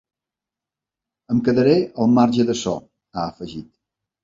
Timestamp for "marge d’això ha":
2.17-3.29